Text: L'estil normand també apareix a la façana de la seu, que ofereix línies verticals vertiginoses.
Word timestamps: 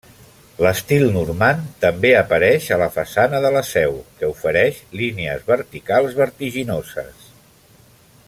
L'estil 0.65 1.03
normand 1.17 1.59
també 1.83 2.13
apareix 2.21 2.69
a 2.77 2.79
la 2.83 2.87
façana 2.95 3.41
de 3.45 3.51
la 3.57 3.63
seu, 3.73 3.93
que 4.21 4.31
ofereix 4.31 4.81
línies 5.03 5.45
verticals 5.53 6.19
vertiginoses. 6.23 7.31